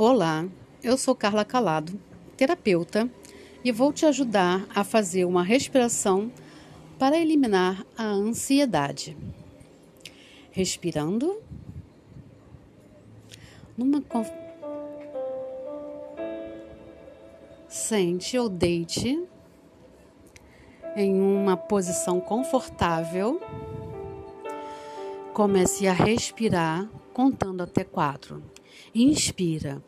Olá, 0.00 0.46
eu 0.80 0.96
sou 0.96 1.12
Carla 1.12 1.44
Calado, 1.44 2.00
terapeuta, 2.36 3.10
e 3.64 3.72
vou 3.72 3.92
te 3.92 4.06
ajudar 4.06 4.64
a 4.72 4.84
fazer 4.84 5.24
uma 5.24 5.42
respiração 5.42 6.30
para 6.96 7.18
eliminar 7.18 7.84
a 7.96 8.04
ansiedade. 8.04 9.16
Respirando. 10.52 11.42
Numa 13.76 14.00
conf... 14.00 14.30
Sente 17.68 18.38
ou 18.38 18.48
deite 18.48 19.20
em 20.94 21.20
uma 21.20 21.56
posição 21.56 22.20
confortável. 22.20 23.42
Comece 25.34 25.88
a 25.88 25.92
respirar 25.92 26.88
contando 27.12 27.64
até 27.64 27.82
quatro. 27.82 28.40
Inspira. 28.94 29.82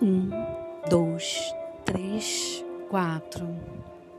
Um, 0.00 0.30
dois, 0.90 1.54
três, 1.84 2.64
quatro. 2.90 3.46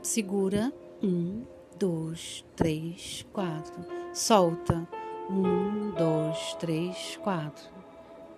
Segura. 0.02 0.72
Um, 1.02 1.42
dois, 1.78 2.44
três, 2.56 3.26
quatro. 3.32 3.84
Solta. 4.12 4.88
Um, 5.28 5.90
dois, 5.90 6.54
três, 6.54 7.18
quatro. 7.22 7.68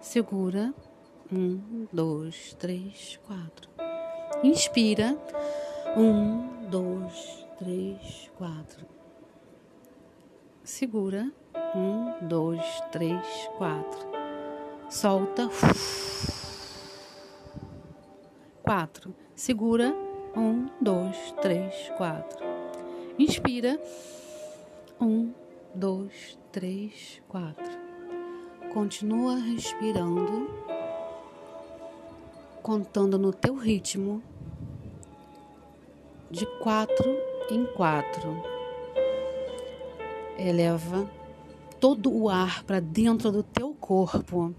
Segura. 0.01 0.75
Um, 1.33 1.87
dois, 1.93 2.55
três, 2.59 3.19
quatro. 3.27 3.71
Inspira. 4.43 5.17
Um, 5.97 6.69
dois, 6.69 7.47
três, 7.59 8.31
quatro. 8.37 8.87
Segura. 10.65 11.31
Um, 11.75 12.27
dois, 12.27 12.65
três, 12.91 13.49
quatro 13.57 14.16
solta. 14.89 15.49
Quatro. 18.63 19.15
Segura. 19.35 19.95
Um, 20.37 20.67
dois, 20.81 21.17
três, 21.41 21.91
quatro. 21.97 22.45
Inspira. 23.19 23.81
Um, 25.01 25.33
dois, 25.75 26.39
três, 26.53 27.23
quatro. 27.29 27.87
Continua 28.73 29.37
respirando, 29.37 30.51
contando 32.63 33.19
no 33.19 33.33
teu 33.33 33.55
ritmo, 33.55 34.23
de 36.31 36.45
quatro 36.59 37.17
em 37.51 37.65
quatro. 37.65 38.43
Eleva 40.39 41.09
todo 41.81 42.13
o 42.15 42.29
ar 42.29 42.63
para 42.65 42.81
dentro 42.81 43.33
do 43.33 43.43
teu 43.43 43.75
corpo 43.75 44.55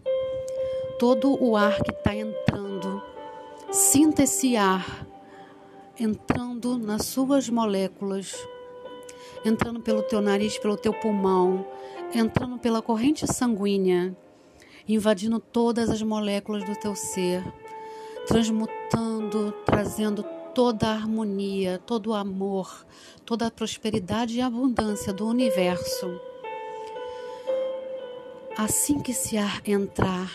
todo 0.98 1.38
o 1.44 1.56
ar 1.56 1.82
que 1.82 1.92
está 1.92 2.16
entrando. 2.16 3.02
Sinta 3.72 4.24
esse 4.24 4.56
ar 4.56 5.08
entrando 6.00 6.78
nas 6.78 7.06
suas 7.06 7.50
moléculas, 7.50 8.36
entrando 9.44 9.80
pelo 9.82 10.04
teu 10.04 10.22
nariz, 10.22 10.58
pelo 10.58 10.78
teu 10.78 10.94
pulmão, 10.94 11.66
entrando 12.14 12.58
pela 12.58 12.82
corrente 12.82 13.26
sanguínea, 13.28 14.16
invadindo 14.88 15.40
todas 15.40 15.90
as 15.90 16.02
moléculas 16.02 16.64
do 16.64 16.76
teu 16.76 16.96
ser, 16.96 17.44
transmutando, 18.26 19.52
trazendo 19.66 20.24
toda 20.54 20.88
a 20.88 20.94
harmonia, 20.94 21.80
todo 21.86 22.08
o 22.08 22.14
amor, 22.14 22.86
toda 23.26 23.48
a 23.48 23.52
prosperidade 23.52 24.38
e 24.38 24.42
abundância 24.42 25.14
do 25.14 25.28
universo. 25.28 26.20
Assim 28.58 29.00
que 29.00 29.12
esse 29.12 29.38
ar 29.38 29.62
entrar, 29.68 30.32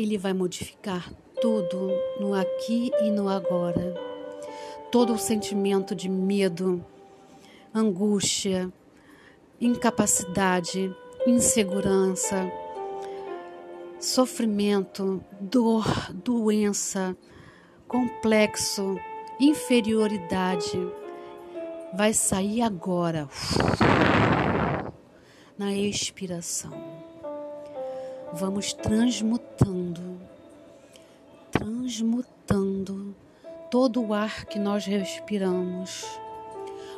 ele 0.00 0.16
vai 0.16 0.32
modificar 0.32 1.12
tudo 1.40 1.90
no 2.20 2.32
aqui 2.32 2.90
e 3.02 3.10
no 3.10 3.28
agora. 3.28 3.94
Todo 4.92 5.12
o 5.12 5.18
sentimento 5.18 5.94
de 5.94 6.08
medo, 6.08 6.84
angústia, 7.74 8.72
incapacidade, 9.60 10.94
insegurança, 11.26 12.50
sofrimento, 13.98 15.22
dor, 15.40 15.84
doença, 16.14 17.16
complexo, 17.88 18.96
inferioridade 19.40 20.78
vai 21.92 22.12
sair 22.12 22.62
agora 22.62 23.28
na 25.58 25.74
expiração 25.74 26.97
vamos 28.32 28.72
transmutando, 28.72 30.20
transmutando 31.50 33.14
todo 33.70 34.02
o 34.02 34.12
ar 34.12 34.44
que 34.44 34.58
nós 34.58 34.84
respiramos, 34.84 36.04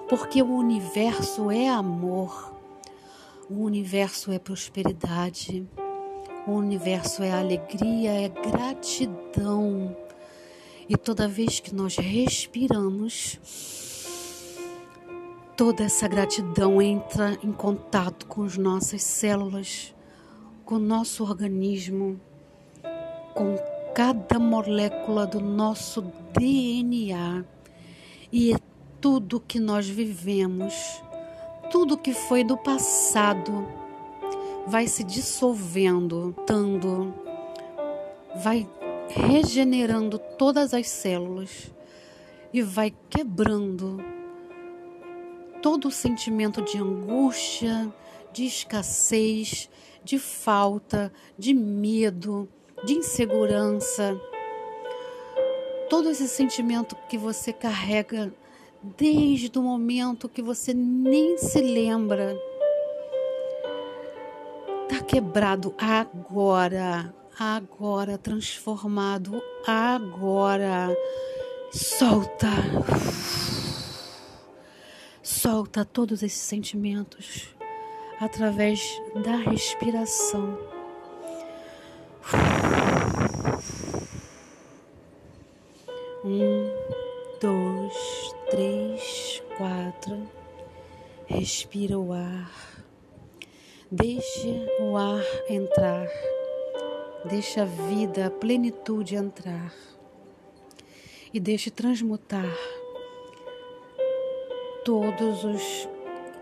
porque 0.09 0.43
o 0.43 0.57
universo 0.57 1.51
é 1.51 1.69
amor, 1.69 2.55
o 3.49 3.63
universo 3.63 4.33
é 4.33 4.39
prosperidade, 4.39 5.67
o 6.47 6.53
universo 6.53 7.23
é 7.23 7.33
alegria, 7.33 8.13
é 8.13 8.29
gratidão. 8.29 9.97
E 10.89 10.97
toda 10.97 11.29
vez 11.29 11.61
que 11.61 11.73
nós 11.73 11.97
respiramos, 11.97 13.39
toda 15.57 15.85
essa 15.85 16.09
gratidão 16.09 16.83
entra 16.83 17.39
em 17.45 17.53
contato 17.53 18.27
com 18.27 18.43
as 18.43 18.57
nossas 18.57 19.03
células 19.03 19.95
com 20.71 20.77
o 20.77 20.79
nosso 20.79 21.25
organismo, 21.25 22.21
com 23.35 23.57
cada 23.93 24.39
molécula 24.39 25.27
do 25.27 25.41
nosso 25.41 26.01
DNA 26.33 27.45
e 28.31 28.53
é 28.53 28.57
tudo 29.01 29.41
que 29.41 29.59
nós 29.59 29.89
vivemos, 29.89 31.03
tudo 31.73 31.99
que 31.99 32.13
foi 32.13 32.45
do 32.45 32.57
passado 32.57 33.67
vai 34.65 34.87
se 34.87 35.03
dissolvendo, 35.03 36.33
tando, 36.47 37.13
vai 38.37 38.65
regenerando 39.09 40.21
todas 40.21 40.73
as 40.73 40.89
células 40.89 41.75
e 42.53 42.63
vai 42.63 42.95
quebrando 43.09 43.99
todo 45.61 45.89
o 45.89 45.91
sentimento 45.91 46.63
de 46.63 46.79
angústia, 46.79 47.93
de 48.33 48.45
escassez, 48.45 49.69
de 50.05 50.19
falta, 50.19 51.13
de 51.39 51.55
medo, 51.55 52.49
de 52.85 52.95
insegurança. 52.95 54.21
Todo 55.89 56.09
esse 56.09 56.29
sentimento 56.29 56.97
que 57.09 57.19
você 57.19 57.53
carrega 57.53 58.33
desde 58.83 59.59
o 59.59 59.63
momento 59.63 60.29
que 60.29 60.43
você 60.43 60.73
nem 60.73 61.37
se 61.37 61.61
lembra. 61.61 62.37
Está 64.89 65.05
quebrado 65.05 65.75
agora, 65.79 67.15
agora, 67.39 68.17
transformado 68.17 69.43
agora. 69.67 70.97
Solta. 71.73 72.49
Solta 75.23 75.85
todos 75.85 76.23
esses 76.23 76.41
sentimentos 76.41 77.60
através 78.21 79.01
da 79.25 79.37
respiração. 79.37 80.59
Um, 86.23 86.71
dois, 87.41 88.35
três, 88.51 89.43
quatro. 89.57 90.29
Respira 91.27 91.99
o 91.99 92.13
ar. 92.13 92.53
Deixe 93.91 94.67
o 94.81 94.97
ar 94.97 95.25
entrar. 95.49 96.07
Deixe 97.25 97.59
a 97.59 97.65
vida, 97.65 98.27
a 98.27 98.31
plenitude 98.31 99.17
entrar. 99.17 99.73
E 101.33 101.41
deixe 101.41 101.71
transmutar 101.71 102.55
todos 104.85 105.45
os 105.45 105.89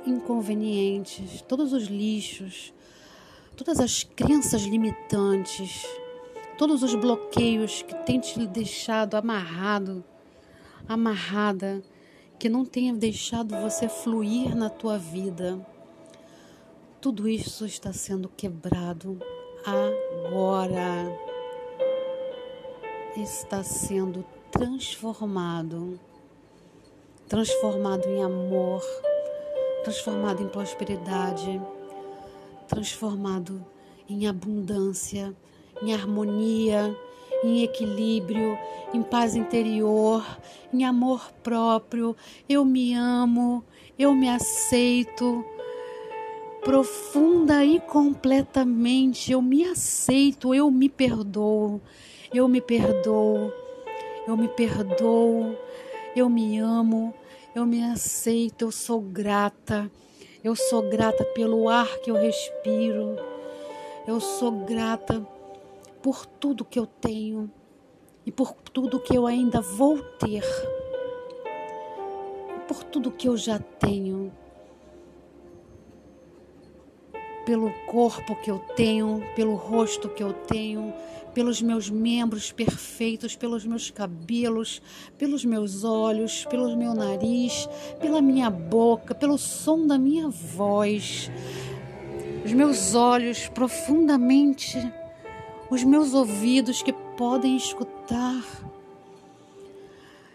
inconvenientes, 0.06 1.42
todos 1.42 1.72
os 1.72 1.84
lixos, 1.84 2.72
todas 3.56 3.80
as 3.80 4.02
crenças 4.02 4.62
limitantes, 4.62 5.86
todos 6.56 6.82
os 6.82 6.94
bloqueios 6.94 7.82
que 7.82 7.94
têm 7.94 8.20
te 8.20 8.46
deixado 8.46 9.14
amarrado, 9.14 10.04
amarrada, 10.88 11.82
que 12.38 12.48
não 12.48 12.64
tenha 12.64 12.94
deixado 12.94 13.56
você 13.56 13.88
fluir 13.88 14.56
na 14.56 14.70
tua 14.70 14.98
vida. 14.98 15.58
Tudo 17.00 17.28
isso 17.28 17.64
está 17.66 17.92
sendo 17.92 18.28
quebrado 18.28 19.20
agora. 19.64 21.12
Está 23.16 23.64
sendo 23.64 24.24
transformado 24.52 25.98
transformado 27.28 28.08
em 28.08 28.22
amor, 28.22 28.82
transformado 29.82 30.42
em 30.42 30.48
prosperidade, 30.48 31.60
transformado 32.66 33.64
em 34.08 34.26
abundância, 34.26 35.34
em 35.82 35.92
harmonia, 35.92 36.96
em 37.44 37.62
equilíbrio, 37.62 38.58
em 38.92 39.02
paz 39.02 39.36
interior, 39.36 40.25
em 40.72 40.84
amor 40.84 41.32
próprio. 41.42 42.16
Eu 42.48 42.64
me 42.64 42.94
amo, 42.94 43.64
eu 43.98 44.14
me 44.14 44.28
aceito 44.28 45.44
profunda 46.62 47.64
e 47.64 47.81
completamente. 47.81 49.32
Eu 49.32 49.40
me 49.40 49.64
aceito, 49.64 50.54
eu 50.54 50.70
me 50.70 50.88
perdoo, 50.88 51.81
eu 52.32 52.48
me 52.48 52.60
perdoo, 52.60 53.52
eu 54.26 54.36
me 54.36 54.48
perdoo, 54.48 55.56
eu 56.14 56.28
me 56.28 56.58
amo, 56.58 57.14
eu 57.58 57.66
me 57.66 57.82
aceito, 57.82 58.62
eu 58.62 58.70
sou 58.70 59.00
grata. 59.00 59.90
Eu 60.44 60.55
sou 60.55 60.88
grata 60.88 61.25
pelo 61.25 61.69
ar 61.69 61.99
que 61.99 62.10
eu 62.10 62.14
respiro. 62.14 63.16
Eu 64.06 64.20
sou 64.20 64.64
grata 64.64 65.26
por 66.00 66.25
tudo 66.25 66.64
que 66.64 66.78
eu 66.78 66.87
tenho 66.87 67.50
e 68.25 68.31
por 68.31 68.52
tudo 68.52 69.00
que 69.00 69.16
eu 69.16 69.26
ainda 69.26 69.60
vou 69.60 70.00
ter. 70.20 70.44
Por 72.69 72.84
tudo 72.84 73.10
que 73.10 73.28
eu 73.28 73.37
já 73.37 73.58
tenho. 73.58 74.32
Pelo 77.48 77.72
corpo 77.86 78.36
que 78.36 78.50
eu 78.50 78.58
tenho, 78.76 79.24
pelo 79.34 79.54
rosto 79.54 80.10
que 80.10 80.22
eu 80.22 80.34
tenho, 80.34 80.92
pelos 81.32 81.62
meus 81.62 81.88
membros 81.88 82.52
perfeitos, 82.52 83.34
pelos 83.34 83.64
meus 83.64 83.90
cabelos, 83.90 84.82
pelos 85.16 85.46
meus 85.46 85.82
olhos, 85.82 86.44
pelo 86.44 86.76
meu 86.76 86.92
nariz, 86.92 87.66
pela 88.02 88.20
minha 88.20 88.50
boca, 88.50 89.14
pelo 89.14 89.38
som 89.38 89.86
da 89.86 89.98
minha 89.98 90.28
voz, 90.28 91.30
os 92.44 92.52
meus 92.52 92.94
olhos 92.94 93.48
profundamente, 93.48 94.76
os 95.70 95.82
meus 95.82 96.12
ouvidos 96.12 96.82
que 96.82 96.92
podem 96.92 97.56
escutar. 97.56 98.44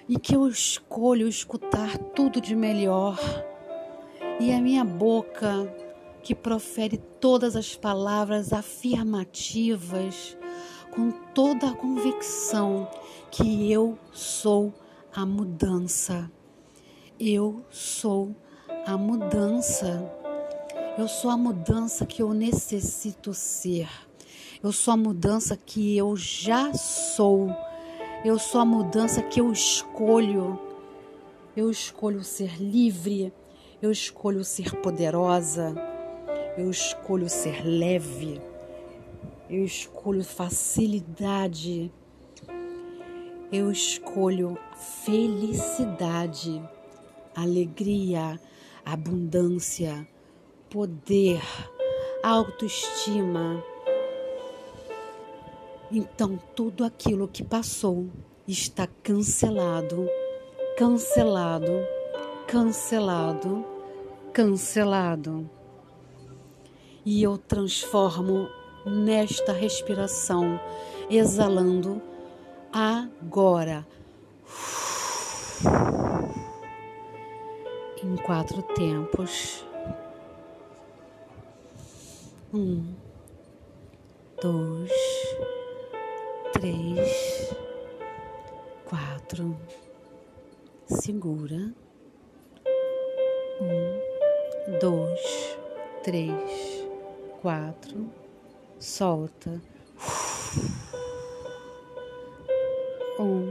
E 0.10 0.18
que 0.18 0.36
eu 0.36 0.48
escolho 0.48 1.27
escutar 1.27 1.95
tudo 1.95 2.42
de 2.42 2.56
melhor, 2.56 3.19
e 4.39 4.51
a 4.51 4.60
minha 4.60 4.83
boca 4.83 5.71
que 6.24 6.34
profere 6.34 6.98
todas 7.20 7.56
as 7.56 7.75
palavras 7.75 8.54
afirmativas 8.54 10.38
com 10.90 11.12
toda 11.12 11.70
a 11.70 11.75
convicção 11.75 12.90
que 13.30 13.70
eu 13.72 13.98
sou 14.14 14.74
a 15.14 15.25
mudança. 15.25 16.31
Eu 17.20 17.66
sou 17.70 18.34
a 18.86 18.98
mudança. 18.98 20.10
Eu 20.98 21.08
sou 21.08 21.30
a 21.30 21.38
mudança 21.38 22.06
que 22.06 22.22
eu 22.22 22.34
necessito 22.34 23.34
ser. 23.34 23.90
Eu 24.64 24.72
sou 24.72 24.94
a 24.94 24.98
mudança 24.98 25.58
que 25.58 25.98
eu 25.98 26.16
já 26.16 26.74
sou. 26.74 27.50
Eu 28.24 28.40
sou 28.40 28.62
a 28.62 28.66
mudança 28.66 29.22
que 29.22 29.42
eu 29.42 29.52
escolho. 29.52 30.58
Eu 31.56 31.70
escolho 31.70 32.24
ser 32.24 32.62
livre. 32.62 33.34
Eu 33.81 33.92
escolho 33.92 34.44
ser 34.44 34.75
poderosa. 34.75 35.93
Eu 36.56 36.70
escolho 36.70 37.28
ser 37.28 37.66
leve. 37.66 38.40
Eu 39.50 39.66
escolho 39.66 40.24
facilidade. 40.24 41.92
Eu 43.52 43.72
escolho 43.72 44.58
felicidade, 45.04 46.62
alegria, 47.36 48.40
abundância, 48.86 50.08
poder, 50.70 51.42
autoestima. 52.24 53.64
Então, 55.92 56.40
tudo 56.56 56.84
aquilo 56.84 57.28
que 57.28 57.44
passou 57.44 58.10
está 58.48 58.88
cancelado, 59.04 60.08
cancelado, 60.78 61.72
cancelado, 62.48 63.66
cancelado. 64.34 65.48
E 67.06 67.22
eu 67.22 67.38
transformo 67.38 68.50
nesta 68.86 69.52
respiração, 69.52 70.60
exalando 71.10 72.02
agora. 72.72 73.86
Em 78.02 78.16
quatro 78.18 78.62
tempos. 78.62 79.66
Um, 82.54 82.94
dois, 84.42 84.92
três, 86.54 87.56
quatro. 88.86 89.58
Segura. 90.86 91.74
Um, 93.62 94.80
dois, 94.80 95.58
três, 96.04 96.83
quatro 97.44 98.10
solta. 98.80 99.62
Um, 103.19 103.50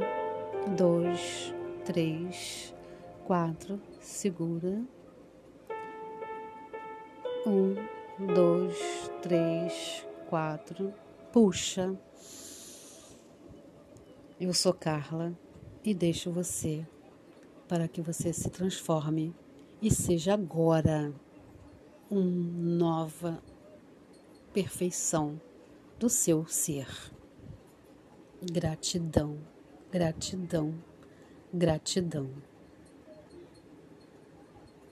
dois, 0.75 1.53
três, 1.85 2.75
quatro, 3.27 3.79
segura. 4.01 4.83
Um, 7.47 7.75
dois, 8.35 9.11
três, 9.21 10.07
quatro, 10.31 10.95
puxa. 11.31 11.95
Eu 14.41 14.55
sou 14.55 14.73
Carla 14.73 15.35
e 15.85 15.93
deixo 15.93 16.33
você 16.33 16.87
para 17.69 17.87
que 17.87 18.01
você 18.01 18.33
se 18.33 18.49
transforme 18.49 19.35
e 19.83 19.91
seja 19.91 20.33
agora 20.33 21.13
um 22.11 22.23
nova 22.23 23.52
perfeição 24.53 25.41
do 25.99 26.11
seu 26.11 26.47
ser. 26.47 26.87
Gratidão, 28.53 29.39
gratidão, 29.91 30.75
gratidão. 31.53 32.29